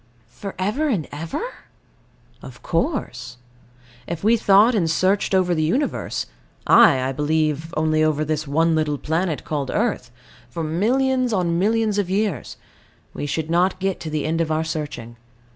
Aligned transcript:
For 0.29 0.55
ever 0.57 0.87
and 0.89 1.07
ever? 1.11 1.43
Of 2.41 2.63
course. 2.63 3.37
If 4.07 4.23
we 4.23 4.35
thought 4.35 4.73
and 4.73 4.89
searched 4.89 5.35
over 5.35 5.53
the 5.53 5.61
Universe 5.61 6.25
ay, 6.65 7.01
I 7.07 7.11
believe, 7.11 7.71
only 7.77 8.03
over 8.03 8.25
this 8.25 8.47
one 8.47 8.73
little 8.73 8.97
planet 8.97 9.43
called 9.43 9.69
earth 9.69 10.09
for 10.49 10.63
millions 10.63 11.33
on 11.33 11.59
millions 11.59 11.99
of 11.99 12.09
years, 12.09 12.57
we 13.13 13.27
should 13.27 13.51
not 13.51 13.79
get 13.79 13.99
to 13.99 14.09
the 14.09 14.25
end 14.25 14.41
of 14.41 14.51
our 14.51 14.63
searching. 14.63 15.17